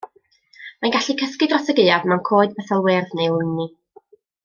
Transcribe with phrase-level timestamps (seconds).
[0.85, 3.69] Mae'n gallu cysgu dros y gaeaf mewn coed bytholwyrdd neu lwyni.